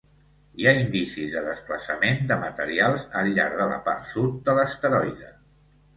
[0.61, 5.35] Hi ha indicis de desplaçament de materials al llarg de la part sud de l'asteroide.